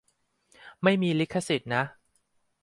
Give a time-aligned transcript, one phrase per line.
[0.83, 1.83] ไม่มีลิขสิทธิ์นะ